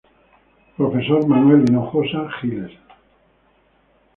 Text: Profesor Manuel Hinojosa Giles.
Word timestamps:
Profesor 0.77 1.27
Manuel 1.27 1.61
Hinojosa 1.65 2.27
Giles. 2.39 2.71